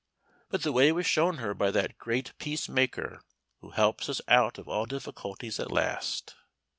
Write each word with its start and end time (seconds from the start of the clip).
But 0.49 0.63
the 0.63 0.71
way 0.71 0.91
was 0.91 1.05
shown 1.05 1.37
her 1.37 1.53
by 1.53 1.69
that 1.69 1.99
great 1.99 2.33
Peace 2.39 2.67
Maker 2.67 3.21
who 3.59 3.69
helps 3.69 4.09
us 4.09 4.19
out 4.27 4.57
of 4.57 4.67
all 4.67 4.87
difficulties 4.87 5.59
at 5.59 5.71
last. 5.71 6.33